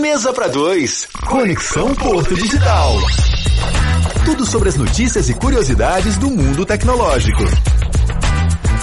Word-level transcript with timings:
Mesa 0.00 0.32
para 0.32 0.48
dois. 0.48 1.06
Conexão 1.26 1.94
Porto 1.94 2.34
Digital. 2.34 2.96
Tudo 4.24 4.46
sobre 4.46 4.70
as 4.70 4.76
notícias 4.76 5.28
e 5.28 5.34
curiosidades 5.34 6.16
do 6.16 6.30
mundo 6.30 6.64
tecnológico. 6.64 7.44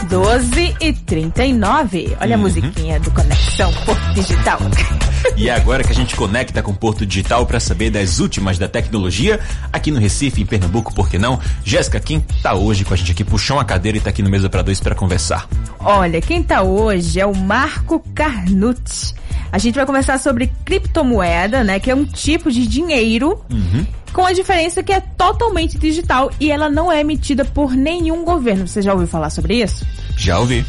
12 0.08 0.76
e 0.80 0.94
39. 0.94 2.16
Olha 2.22 2.36
uhum. 2.36 2.42
a 2.42 2.44
musiquinha 2.44 3.00
do 3.00 3.10
Conexão 3.12 3.74
Porto 3.86 4.14
Digital. 4.14 4.60
E 5.36 5.50
é 5.50 5.56
agora 5.56 5.84
que 5.84 5.92
a 5.92 5.96
gente 5.96 6.16
conecta 6.16 6.62
com 6.62 6.74
Porto 6.74 7.04
Digital 7.04 7.48
para 7.48 7.60
saber 7.60 7.90
das 7.90 8.20
últimas 8.20 8.60
da 8.60 8.68
tecnologia 8.68 9.40
aqui 9.74 9.90
no 9.90 10.00
Recife, 10.00 10.44
em 10.44 10.46
Pernambuco, 10.46 10.94
por 10.94 11.10
que 11.10 11.18
não? 11.18 11.40
Jéssica, 11.64 12.00
quem 12.00 12.20
tá 12.44 12.54
hoje 12.54 12.86
com 12.86 12.94
a 12.94 12.98
gente 12.98 13.12
aqui? 13.12 13.24
Puxou 13.24 13.58
uma 13.58 13.66
cadeira 13.66 13.98
e 13.98 14.02
tá 14.02 14.12
aqui 14.12 14.22
no 14.22 14.30
Mesa 14.30 14.50
para 14.50 14.62
Dois 14.62 14.80
para 14.80 14.94
conversar. 14.94 15.50
Olha, 15.80 16.22
quem 16.22 16.44
tá 16.44 16.62
hoje 16.62 17.20
é 17.20 17.26
o 17.26 17.36
Marco 17.36 18.00
Carnucci. 18.14 19.16
A 19.56 19.58
gente 19.58 19.76
vai 19.76 19.86
conversar 19.86 20.20
sobre 20.20 20.52
criptomoeda, 20.66 21.64
né? 21.64 21.80
Que 21.80 21.90
é 21.90 21.96
um 21.96 22.04
tipo 22.04 22.52
de 22.52 22.68
dinheiro. 22.68 23.42
Uhum. 23.50 23.88
Com 24.12 24.26
a 24.26 24.34
diferença 24.34 24.84
que 24.84 24.92
é 24.92 25.00
totalmente 25.00 25.78
digital 25.78 26.30
e 26.42 26.52
ela 26.52 26.70
não 26.70 26.92
é 26.92 27.00
emitida 27.00 27.46
por 27.46 27.72
nenhum 27.72 28.26
governo. 28.26 28.68
Você 28.68 28.82
já 28.82 28.92
ouviu 28.92 29.08
falar 29.08 29.30
sobre 29.30 29.64
isso? 29.64 29.88
Já 30.18 30.40
ouvi. 30.40 30.66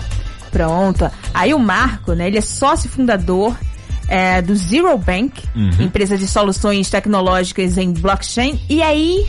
Pronto. 0.53 1.11
Aí 1.35 1.53
o 1.53 1.59
Marco, 1.59 2.13
né? 2.13 2.29
Ele 2.29 2.39
é 2.39 2.41
sócio 2.41 2.89
fundador 2.89 3.59
é, 4.07 4.41
do 4.41 4.55
Zero 4.55 4.97
Bank, 4.97 5.43
uhum. 5.57 5.83
empresa 5.83 6.17
de 6.17 6.29
soluções 6.29 6.89
tecnológicas 6.89 7.77
em 7.79 7.93
blockchain. 7.93 8.61
E 8.71 8.85
aí, 8.85 9.27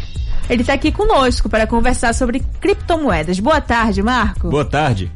ele 0.52 0.62
está 0.62 0.74
aqui 0.74 0.91
conosco 0.91 1.49
para 1.49 1.66
conversar 1.66 2.13
sobre 2.13 2.44
criptomoedas. 2.62 3.40
Boa 3.40 3.60
tarde, 3.60 4.04
Marco. 4.04 4.49
Boa 4.52 4.66
tarde. 4.66 5.12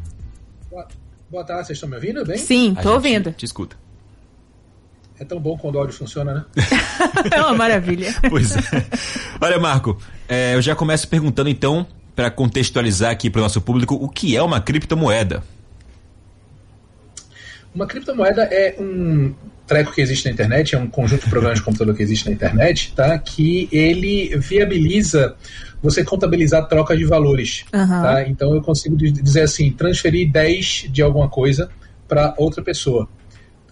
Boa, 0.68 0.88
boa 1.30 1.44
tarde, 1.44 1.68
vocês 1.68 1.76
estão 1.76 1.88
me 1.88 1.94
ouvindo 1.94 2.24
bem? 2.26 2.38
Sim, 2.38 2.72
estou 2.76 2.94
ouvindo. 2.94 3.30
Te 3.34 3.44
escuta. 3.44 3.80
É 5.22 5.24
tão 5.24 5.38
bom 5.38 5.56
quando 5.56 5.76
o 5.76 5.78
áudio 5.78 5.94
funciona, 5.94 6.34
né? 6.34 6.44
é 7.30 7.40
uma 7.40 7.54
maravilha. 7.54 8.12
pois 8.28 8.56
é. 8.56 8.60
Olha, 9.40 9.56
Marco, 9.56 9.96
é, 10.28 10.56
eu 10.56 10.60
já 10.60 10.74
começo 10.74 11.06
perguntando 11.06 11.48
então, 11.48 11.86
para 12.16 12.28
contextualizar 12.28 13.12
aqui 13.12 13.30
para 13.30 13.38
o 13.38 13.42
nosso 13.42 13.60
público, 13.60 13.94
o 13.94 14.08
que 14.08 14.36
é 14.36 14.42
uma 14.42 14.60
criptomoeda? 14.60 15.44
Uma 17.72 17.86
criptomoeda 17.86 18.42
é 18.50 18.74
um 18.80 19.32
treco 19.64 19.92
que 19.92 20.00
existe 20.00 20.24
na 20.24 20.32
internet, 20.32 20.74
é 20.74 20.78
um 20.78 20.88
conjunto 20.88 21.22
de 21.22 21.30
programas 21.30 21.60
de 21.60 21.64
computador 21.64 21.94
que 21.94 22.02
existe 22.02 22.26
na 22.26 22.32
internet, 22.32 22.92
tá? 22.92 23.16
Que 23.16 23.68
ele 23.70 24.36
viabiliza 24.38 25.36
você 25.80 26.02
contabilizar 26.02 26.66
troca 26.66 26.96
de 26.96 27.04
valores. 27.04 27.64
Uhum. 27.72 27.86
Tá? 27.86 28.28
Então 28.28 28.52
eu 28.56 28.60
consigo 28.60 28.96
dizer 28.96 29.42
assim, 29.42 29.70
transferir 29.70 30.32
10 30.32 30.88
de 30.90 31.00
alguma 31.00 31.28
coisa 31.28 31.70
para 32.08 32.34
outra 32.36 32.60
pessoa. 32.60 33.08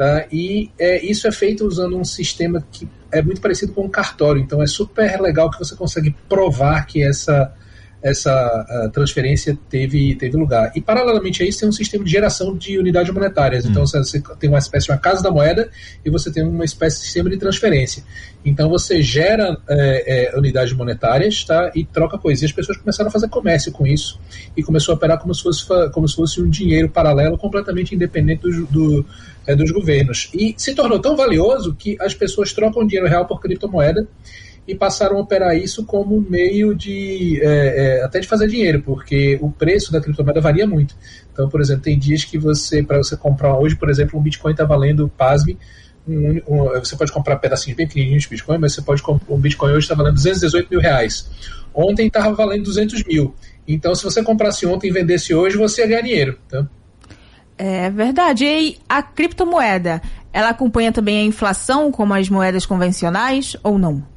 Tá? 0.01 0.25
E 0.33 0.71
é, 0.79 1.05
isso 1.05 1.29
é 1.29 1.31
feito 1.31 1.67
usando 1.67 1.95
um 1.95 2.05
sistema 2.07 2.67
que 2.73 2.89
é 3.13 3.21
muito 3.21 3.39
parecido 3.39 3.75
com 3.75 3.85
um 3.85 3.89
cartório. 3.91 4.41
Então 4.41 4.63
é 4.63 4.67
super 4.67 5.21
legal 5.21 5.51
que 5.51 5.59
você 5.59 5.77
consegue 5.77 6.17
provar 6.27 6.87
que 6.87 7.05
essa 7.05 7.55
essa 8.03 8.91
transferência 8.93 9.59
teve, 9.69 10.15
teve 10.15 10.37
lugar. 10.37 10.73
E, 10.75 10.81
paralelamente 10.81 11.43
a 11.43 11.47
isso, 11.47 11.61
tem 11.61 11.69
um 11.69 11.73
sistema 11.73 12.05
de 12.05 12.11
geração 12.11 12.57
de 12.57 12.79
unidades 12.79 13.13
monetárias. 13.13 13.65
Então, 13.65 13.83
hum. 13.83 13.87
você 13.87 14.23
tem 14.39 14.49
uma 14.49 14.59
espécie 14.59 14.87
de 14.87 14.93
uma 14.93 14.99
casa 14.99 15.23
da 15.23 15.31
moeda 15.31 15.69
e 16.05 16.11
você 16.11 16.33
tem 16.33 16.43
uma 16.43 16.65
espécie 16.65 16.99
de 16.99 17.05
sistema 17.05 17.29
de 17.29 17.37
transferência. 17.37 18.03
Então, 18.45 18.69
você 18.69 19.03
gera 19.03 19.57
é, 19.69 20.31
é, 20.35 20.39
unidades 20.39 20.73
monetárias 20.73 21.45
tá, 21.45 21.71
e 21.75 21.85
troca 21.85 22.17
coisas. 22.17 22.43
E 22.43 22.47
as 22.47 22.53
pessoas 22.53 22.79
começaram 22.79 23.09
a 23.09 23.13
fazer 23.13 23.29
comércio 23.29 23.71
com 23.71 23.87
isso 23.87 24.19
e 24.57 24.63
começou 24.63 24.93
a 24.93 24.97
operar 24.97 25.19
como 25.19 25.35
se 25.35 25.43
fosse, 25.43 25.67
como 25.93 26.09
se 26.09 26.17
fosse 26.17 26.41
um 26.41 26.49
dinheiro 26.49 26.89
paralelo 26.89 27.37
completamente 27.37 27.95
independente 27.95 28.43
do, 28.43 28.67
do 28.67 29.07
é, 29.47 29.55
dos 29.55 29.71
governos. 29.71 30.31
E 30.33 30.55
se 30.57 30.75
tornou 30.75 30.99
tão 30.99 31.17
valioso 31.17 31.75
que 31.75 31.97
as 32.01 32.15
pessoas 32.15 32.53
trocam 32.53 32.87
dinheiro 32.87 33.09
real 33.09 33.27
por 33.27 33.41
criptomoeda 33.41 34.07
e 34.71 34.75
passaram 34.75 35.17
a 35.17 35.21
operar 35.21 35.57
isso 35.57 35.85
como 35.85 36.21
meio 36.21 36.75
de 36.75 37.41
é, 37.43 37.99
é, 37.99 38.05
até 38.05 38.21
de 38.21 38.29
fazer 38.29 38.47
dinheiro, 38.47 38.83
porque 38.83 39.37
o 39.43 39.51
preço 39.51 39.91
da 39.91 40.01
criptomoeda 40.01 40.41
varia 40.41 40.65
muito. 40.65 40.95
Então, 41.33 41.49
por 41.49 41.61
exemplo, 41.61 41.83
tem 41.83 41.99
dias 41.99 42.25
que 42.25 42.39
você, 42.39 42.81
para 42.81 42.99
você 42.99 43.17
comprar 43.17 43.59
hoje, 43.59 43.75
por 43.75 43.91
exemplo, 43.91 44.19
um 44.19 44.23
Bitcoin 44.23 44.53
está 44.53 44.65
valendo, 44.65 45.09
pasme, 45.09 45.59
um, 46.07 46.41
um, 46.47 46.65
você 46.79 46.95
pode 46.95 47.11
comprar 47.11 47.37
pedacinhos 47.37 47.77
bem 47.77 47.89
pequenininhos 47.89 48.23
de 48.23 48.29
Bitcoin, 48.29 48.59
mas 48.59 48.75
você 48.75 48.83
pode 48.83 49.03
comprar 49.03 49.35
um 49.35 49.39
Bitcoin 49.39 49.73
hoje 49.73 49.87
está 49.87 49.97
valendo 49.97 50.15
218 50.15 50.71
mil 50.71 50.81
reais. 50.81 51.29
Ontem 51.75 52.07
estava 52.07 52.33
valendo 52.33 52.65
200 52.65 53.03
mil. 53.05 53.35
Então, 53.67 53.93
se 53.95 54.05
você 54.05 54.23
comprasse 54.23 54.67
ontem 54.67 54.89
e 54.89 54.93
vendesse 54.93 55.35
hoje, 55.35 55.57
você 55.57 55.83
ia 55.83 55.89
ganhar 55.89 56.03
dinheiro. 56.03 56.39
Tá? 56.49 56.65
É 57.59 57.91
verdade. 57.91 58.45
E 58.45 58.79
a 58.89 59.03
criptomoeda, 59.03 60.01
ela 60.33 60.51
acompanha 60.51 60.93
também 60.93 61.19
a 61.19 61.25
inflação 61.25 61.91
como 61.91 62.15
as 62.15 62.29
moedas 62.29 62.65
convencionais 62.65 63.57
ou 63.65 63.79
não? 63.79 64.10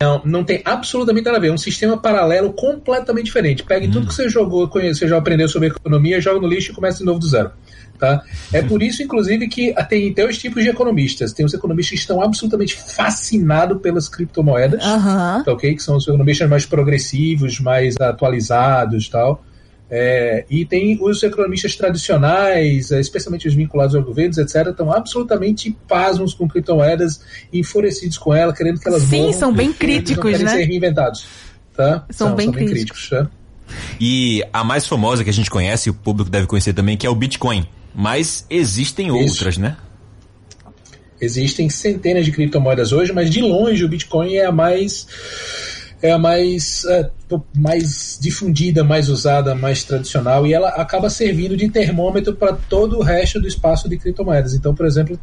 Não, 0.00 0.22
não 0.24 0.44
tem 0.44 0.60
absolutamente 0.64 1.24
nada 1.24 1.38
a 1.38 1.40
ver. 1.40 1.48
É 1.48 1.52
um 1.52 1.58
sistema 1.58 1.96
paralelo 1.96 2.52
completamente 2.52 3.26
diferente. 3.26 3.62
Pegue 3.62 3.88
hum. 3.88 3.90
tudo 3.90 4.08
que 4.08 4.14
você 4.14 4.28
jogou, 4.28 4.68
você 4.68 5.06
já 5.06 5.16
aprendeu 5.16 5.48
sobre 5.48 5.68
economia, 5.68 6.20
joga 6.20 6.40
no 6.40 6.48
lixo 6.48 6.72
e 6.72 6.74
começa 6.74 6.98
de 6.98 7.04
novo 7.04 7.18
do 7.18 7.26
zero. 7.26 7.50
Tá? 7.98 8.22
É 8.52 8.60
por 8.60 8.82
isso, 8.82 9.02
inclusive, 9.02 9.46
que 9.48 9.72
tem 9.88 10.12
dois 10.12 10.36
tipos 10.36 10.62
de 10.62 10.68
economistas. 10.68 11.32
Tem 11.32 11.46
os 11.46 11.54
economistas 11.54 11.90
que 11.90 12.00
estão 12.00 12.20
absolutamente 12.20 12.74
fascinados 12.74 13.80
pelas 13.80 14.08
criptomoedas, 14.08 14.84
uhum. 14.84 15.44
tá, 15.44 15.52
okay? 15.52 15.74
que 15.74 15.82
são 15.82 15.96
os 15.96 16.06
economistas 16.06 16.48
mais 16.48 16.66
progressivos, 16.66 17.60
mais 17.60 17.94
atualizados 18.00 19.08
tal. 19.08 19.44
É, 19.90 20.44
e 20.48 20.64
tem 20.64 20.98
os 21.00 21.22
economistas 21.22 21.76
tradicionais, 21.76 22.90
é, 22.90 23.00
especialmente 23.00 23.46
os 23.46 23.54
vinculados 23.54 23.94
aos 23.94 24.04
governos, 24.04 24.38
etc., 24.38 24.68
estão 24.68 24.90
absolutamente 24.92 25.76
pasmos 25.86 26.32
com 26.32 26.48
criptomoedas, 26.48 27.20
enfurecidos 27.52 28.16
com 28.18 28.34
ela, 28.34 28.52
querendo 28.52 28.80
que 28.80 28.88
elas 28.88 29.02
Sim, 29.02 29.18
morram, 29.18 29.32
são 29.32 29.52
bem 29.52 29.72
críticos, 29.72 30.32
não 30.32 30.46
né? 30.46 30.56
ser 30.56 30.64
reinventados. 30.64 31.26
Tá? 31.76 32.04
São, 32.10 32.28
são, 32.28 32.36
bem, 32.36 32.46
são 32.46 32.54
bem 32.54 32.66
críticos. 32.66 33.10
tá? 33.10 33.28
E 34.00 34.42
a 34.52 34.64
mais 34.64 34.86
famosa 34.86 35.22
que 35.22 35.30
a 35.30 35.32
gente 35.32 35.50
conhece, 35.50 35.90
o 35.90 35.94
público 35.94 36.30
deve 36.30 36.46
conhecer 36.46 36.72
também, 36.72 36.96
que 36.96 37.06
é 37.06 37.10
o 37.10 37.14
Bitcoin. 37.14 37.66
Mas 37.94 38.44
existem 38.50 39.08
Isso. 39.08 39.16
outras, 39.16 39.58
né? 39.58 39.76
Existem 41.20 41.70
centenas 41.70 42.24
de 42.24 42.32
criptomoedas 42.32 42.92
hoje, 42.92 43.12
mas 43.12 43.30
de 43.30 43.40
longe 43.40 43.84
o 43.84 43.88
Bitcoin 43.88 44.34
é 44.34 44.46
a 44.46 44.52
mais 44.52 45.06
é 46.04 46.12
a 46.12 46.18
mais, 46.18 46.84
é, 46.84 47.10
mais 47.56 48.18
difundida, 48.20 48.84
mais 48.84 49.08
usada, 49.08 49.54
mais 49.54 49.84
tradicional, 49.84 50.46
e 50.46 50.52
ela 50.52 50.68
acaba 50.68 51.08
servindo 51.08 51.56
de 51.56 51.66
termômetro 51.70 52.36
para 52.36 52.52
todo 52.52 52.98
o 52.98 53.02
resto 53.02 53.40
do 53.40 53.48
espaço 53.48 53.88
de 53.88 53.96
criptomoedas. 53.96 54.52
Então, 54.52 54.74
por 54.74 54.84
exemplo, 54.84 55.18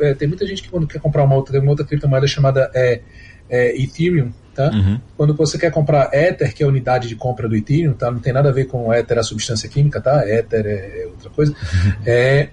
é, 0.00 0.14
tem 0.14 0.26
muita 0.26 0.44
gente 0.44 0.64
que 0.64 0.68
quando 0.68 0.84
quer 0.84 0.98
comprar 0.98 1.22
uma 1.22 1.36
outra, 1.36 1.60
uma 1.60 1.70
outra 1.70 1.86
criptomoeda 1.86 2.26
chamada 2.26 2.68
é, 2.74 3.02
é, 3.48 3.80
Ethereum, 3.80 4.32
tá? 4.52 4.68
Uhum. 4.72 5.00
Quando 5.16 5.32
você 5.32 5.56
quer 5.56 5.70
comprar 5.70 6.10
Ether, 6.12 6.52
que 6.52 6.64
é 6.64 6.66
a 6.66 6.68
unidade 6.68 7.06
de 7.06 7.14
compra 7.14 7.48
do 7.48 7.54
Ethereum, 7.54 7.92
tá? 7.92 8.10
Não 8.10 8.18
tem 8.18 8.32
nada 8.32 8.48
a 8.48 8.52
ver 8.52 8.64
com 8.64 8.92
Ether 8.92 9.18
a 9.18 9.22
substância 9.22 9.68
química, 9.68 10.00
tá? 10.00 10.28
Ether 10.28 10.66
é 10.66 11.06
outra 11.06 11.30
coisa. 11.30 11.52
Uhum. 11.52 11.92
É, 12.04 12.48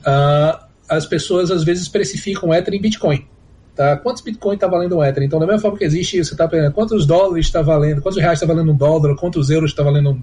uh, 0.00 0.58
as 0.88 1.06
pessoas 1.06 1.52
às 1.52 1.62
vezes 1.62 1.88
precificam 1.88 2.52
Ether 2.52 2.74
em 2.74 2.80
Bitcoin. 2.80 3.28
Tá? 3.74 3.96
Quantos 3.96 4.22
Bitcoin 4.22 4.54
está 4.54 4.66
valendo 4.66 4.98
um 4.98 5.04
Ether? 5.04 5.22
Então, 5.22 5.40
da 5.40 5.46
mesma 5.46 5.60
forma 5.60 5.78
que 5.78 5.84
existe, 5.84 6.22
você 6.22 6.34
está 6.34 6.46
pegando 6.46 6.72
quantos 6.72 7.06
dólares 7.06 7.46
está 7.46 7.62
valendo, 7.62 8.02
quantos 8.02 8.20
reais 8.20 8.38
está 8.38 8.46
valendo 8.46 8.72
um 8.72 8.76
dólar, 8.76 9.16
quantos 9.16 9.48
euros 9.48 9.70
está 9.70 9.82
valendo 9.82 10.10
um, 10.10 10.22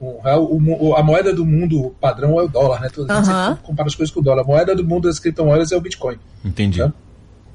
um 0.00 0.20
real. 0.20 0.44
O, 0.50 0.96
a 0.96 1.02
moeda 1.02 1.32
do 1.32 1.46
mundo 1.46 1.94
padrão 2.00 2.40
é 2.40 2.42
o 2.42 2.48
dólar, 2.48 2.80
né? 2.80 2.88
Uhum. 2.96 3.06
Você 3.06 3.62
compara 3.62 3.88
as 3.88 3.94
coisas 3.94 4.12
com 4.12 4.20
o 4.20 4.22
dólar. 4.22 4.42
A 4.42 4.44
moeda 4.44 4.74
do 4.74 4.84
mundo 4.84 5.06
das 5.06 5.20
criptomoedas 5.20 5.70
é 5.70 5.76
o 5.76 5.80
Bitcoin. 5.80 6.18
Entendi. 6.44 6.80
Tá? 6.80 6.92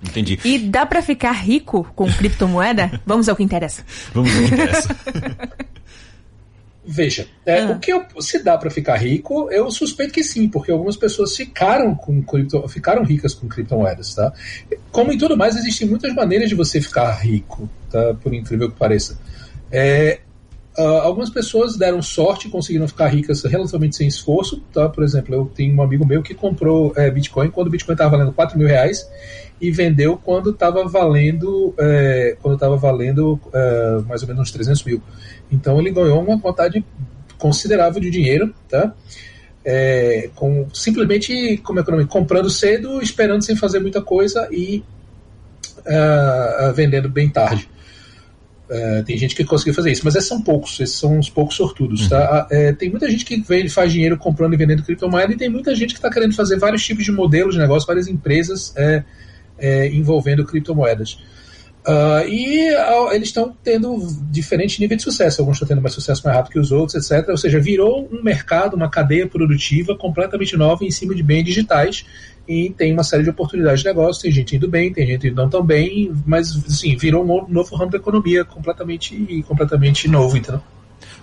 Entendi. 0.02 0.40
E 0.44 0.60
dá 0.60 0.86
para 0.86 1.02
ficar 1.02 1.32
rico 1.32 1.86
com 1.96 2.12
criptomoeda? 2.12 3.00
Vamos 3.06 3.28
ao 3.28 3.36
que 3.36 3.44
interessa. 3.44 3.84
Vamos 4.14 4.34
ao 4.34 4.40
que 4.40 4.54
interessa. 4.54 4.96
Veja, 6.86 7.28
é, 7.46 7.62
ah. 7.62 7.72
o 7.72 7.80
que 7.80 7.94
eu, 7.94 8.06
se 8.20 8.44
dá 8.44 8.58
para 8.58 8.70
ficar 8.70 8.98
rico, 8.98 9.50
eu 9.50 9.72
suspeito 9.72 10.14
que 10.14 10.24
sim, 10.24 10.50
porque 10.50 10.72
algumas 10.72 10.98
pessoas 10.98 11.36
ficaram 11.36 11.96
com 11.96 12.22
cripto, 12.22 12.68
ficaram 12.68 13.04
ricas 13.04 13.34
com 13.34 13.48
criptomoedas, 13.48 14.14
tá? 14.14 14.34
Como 14.92 15.12
em 15.12 15.18
tudo 15.18 15.38
mais, 15.38 15.56
existem 15.56 15.88
muitas 15.88 16.14
maneiras 16.14 16.50
de 16.50 16.56
você 16.56 16.82
ficar 16.82 17.12
rico, 17.14 17.70
tá? 17.90 18.14
Por 18.16 18.34
incrível 18.34 18.70
que 18.70 18.78
pareça. 18.78 19.18
É, 19.72 20.20
uh, 20.78 20.82
algumas 21.02 21.30
pessoas 21.30 21.78
deram 21.78 22.02
sorte 22.02 22.50
conseguiram 22.50 22.88
ficar 22.88 23.08
ricas 23.08 23.44
relativamente 23.44 23.96
sem 23.96 24.08
esforço, 24.08 24.62
tá? 24.74 24.90
Por 24.90 25.04
exemplo, 25.04 25.34
eu 25.34 25.52
tenho 25.54 25.76
um 25.76 25.82
amigo 25.82 26.06
meu 26.06 26.22
que 26.22 26.34
comprou 26.34 26.94
é, 26.96 27.10
Bitcoin 27.10 27.50
quando 27.50 27.68
o 27.68 27.70
Bitcoin 27.70 27.94
estava 27.94 28.12
valendo 28.12 28.34
4 28.34 28.58
mil 28.58 28.68
reais 28.68 29.08
e 29.60 29.72
vendeu 29.72 30.18
quando 30.18 30.52
estava 30.52 30.88
valendo, 30.88 31.74
é, 31.78 32.36
quando 32.42 32.56
estava 32.56 32.76
valendo 32.76 33.40
é, 33.54 34.02
mais 34.08 34.22
ou 34.22 34.28
menos 34.28 34.44
uns 34.44 34.52
300 34.52 34.84
mil. 34.84 35.02
Então 35.52 35.80
ele 35.80 35.92
ganhou 35.92 36.22
uma 36.22 36.40
quantidade 36.40 36.84
considerável 37.38 38.02
de 38.02 38.10
dinheiro, 38.10 38.54
tá? 38.70 38.94
Com, 40.36 40.68
simplesmente 40.74 41.58
como 41.64 41.80
é, 41.80 41.84
é 41.84 42.06
comprando 42.06 42.50
cedo, 42.50 43.02
esperando 43.02 43.44
sem 43.44 43.56
fazer 43.56 43.80
muita 43.80 44.02
coisa 44.02 44.50
e 44.52 44.84
uh, 45.80 46.74
vendendo 46.74 47.10
bem 47.10 47.30
tarde. 47.30 47.70
Uh, 48.74 49.04
tem 49.04 49.16
gente 49.16 49.36
que 49.36 49.44
conseguiu 49.44 49.74
fazer 49.74 49.92
isso, 49.92 50.02
mas 50.04 50.16
esses 50.16 50.28
são 50.28 50.42
poucos, 50.42 50.80
esses 50.80 50.96
são 50.96 51.20
uns 51.20 51.30
poucos 51.30 51.56
sortudos. 51.56 52.10
Tá? 52.10 52.48
Uh, 52.52 52.76
tem 52.76 52.90
muita 52.90 53.08
gente 53.08 53.24
que 53.24 53.40
vem, 53.42 53.70
faz 53.70 53.92
dinheiro 53.92 54.18
comprando 54.18 54.54
e 54.56 54.58
vendendo 54.58 54.82
criptomoeda 54.82 55.32
e 55.32 55.38
tem 55.38 55.48
muita 55.48 55.76
gente 55.76 55.94
que 55.94 56.00
está 56.00 56.10
querendo 56.10 56.34
fazer 56.34 56.58
vários 56.58 56.84
tipos 56.84 57.04
de 57.06 57.12
modelos 57.12 57.54
de 57.54 57.62
negócio, 57.62 57.86
várias 57.86 58.08
empresas 58.08 58.74
é, 58.78 59.88
envolvendo 59.90 60.44
criptomoedas. 60.44 61.20
Uh, 61.86 62.26
e 62.30 62.74
uh, 62.76 63.12
eles 63.12 63.28
estão 63.28 63.54
tendo 63.62 63.98
diferentes 64.32 64.80
níveis 64.80 65.00
de 65.00 65.04
sucesso. 65.04 65.42
Alguns 65.42 65.58
estão 65.58 65.68
tendo 65.68 65.82
mais 65.82 65.94
sucesso 65.94 66.22
mais 66.24 66.38
rápido 66.38 66.54
que 66.54 66.60
os 66.60 66.72
outros, 66.72 67.12
etc. 67.12 67.28
Ou 67.30 67.38
seja, 67.38 67.60
virou 67.60 68.10
um 68.10 68.24
mercado, 68.24 68.76
uma 68.76 68.90
cadeia 68.90 69.28
produtiva 69.28 69.96
completamente 69.98 70.56
nova 70.56 70.86
em 70.86 70.92
cima 70.92 71.14
de 71.14 71.22
bens 71.22 71.44
digitais 71.44 72.06
e 72.48 72.70
tem 72.72 72.94
uma 72.94 73.04
série 73.04 73.24
de 73.24 73.30
oportunidades 73.30 73.82
de 73.82 73.86
negócio. 73.86 74.22
Tem 74.22 74.32
gente 74.32 74.56
indo 74.56 74.68
bem, 74.68 74.92
tem 74.92 75.08
gente 75.08 75.28
indo 75.28 75.36
não 75.36 75.50
tão 75.50 75.64
bem, 75.64 76.12
mas 76.26 76.56
assim, 76.68 76.96
virou 76.96 77.24
um 77.24 77.48
novo 77.48 77.76
ramo 77.76 77.92
da 77.92 77.98
economia 77.98 78.44
completamente, 78.44 79.44
completamente 79.48 80.08
novo, 80.08 80.38
entendeu? 80.38 80.62